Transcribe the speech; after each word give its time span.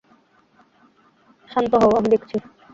শান্ত 1.49 1.71
হও, 1.81 1.91
আমি 1.97 2.09
দেখছি। 2.13 2.35